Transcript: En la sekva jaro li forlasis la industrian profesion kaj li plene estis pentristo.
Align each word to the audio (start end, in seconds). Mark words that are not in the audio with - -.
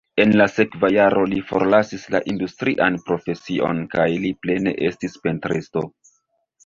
En 0.21 0.31
la 0.39 0.45
sekva 0.51 0.87
jaro 0.93 1.25
li 1.33 1.41
forlasis 1.49 2.07
la 2.15 2.21
industrian 2.33 2.97
profesion 3.11 3.83
kaj 3.95 4.09
li 4.25 4.33
plene 4.47 4.75
estis 4.91 5.19
pentristo. 5.27 5.85